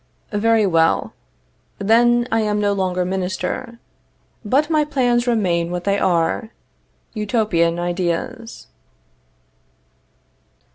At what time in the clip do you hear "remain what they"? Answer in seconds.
5.27-5.99